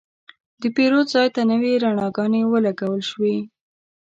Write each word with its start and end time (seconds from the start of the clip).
د 0.61 0.63
پیرود 0.75 1.07
ځای 1.15 1.27
ته 1.35 1.41
نوې 1.51 1.73
رڼاګانې 1.83 2.41
ولګول 2.51 3.01
شوې. 3.09 3.37